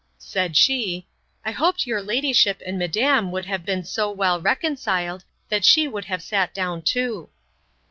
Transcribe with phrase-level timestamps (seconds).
[0.17, 1.05] said she,
[1.45, 6.05] I hoped your ladyship and madam would have been so well reconciled, that she would
[6.05, 7.29] have sat down too.